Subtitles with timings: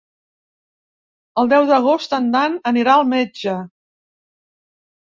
[1.43, 3.57] El deu d'agost en Dan anirà al metge.